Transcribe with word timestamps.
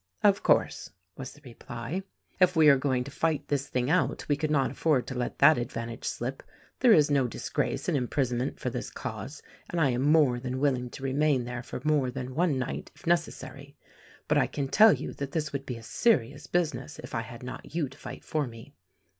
"Of 0.23 0.41
course," 0.41 0.89
was 1.15 1.33
the 1.33 1.41
reply. 1.45 2.01
"If 2.39 2.55
we 2.55 2.69
are 2.69 2.75
going 2.79 3.03
to 3.03 3.11
fight 3.11 3.49
this 3.49 3.67
thing 3.67 3.87
out, 3.91 4.25
we 4.27 4.35
could 4.35 4.49
not 4.49 4.71
afford 4.71 5.05
to 5.05 5.13
let 5.13 5.37
that 5.37 5.59
advantage 5.59 6.05
slip. 6.05 6.41
There 6.79 6.91
is 6.91 7.11
no 7.11 7.27
disgrace 7.27 7.87
in 7.87 7.95
imprisonment 7.95 8.59
for 8.59 8.71
this 8.71 8.89
cause, 8.89 9.43
and 9.69 9.79
I 9.79 9.91
am 9.91 10.01
more 10.01 10.39
than 10.39 10.59
willing 10.59 10.89
to 10.89 11.03
remain 11.03 11.43
there 11.45 11.63
more 11.83 12.09
than 12.09 12.33
one 12.33 12.57
night, 12.57 12.89
if 12.95 13.05
necessary; 13.05 13.75
but 14.27 14.39
I 14.39 14.47
can 14.47 14.69
tell 14.69 14.91
you 14.93 15.13
that 15.13 15.33
this 15.33 15.53
would 15.53 15.67
be 15.67 15.77
a 15.77 15.83
serious 15.83 16.47
business 16.47 16.97
if 16.97 17.13
I 17.13 17.21
had 17.21 17.43
not 17.43 17.75
you 17.75 17.87
to 17.87 17.95
fight 17.95 18.23
for 18.23 18.47
me. 18.47 18.73